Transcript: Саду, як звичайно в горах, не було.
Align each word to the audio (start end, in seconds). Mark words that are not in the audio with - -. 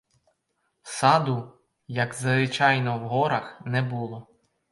Саду, 0.83 1.51
як 1.87 2.13
звичайно 2.13 2.99
в 2.99 3.01
горах, 3.07 3.61
не 3.65 3.81
було. 3.81 4.27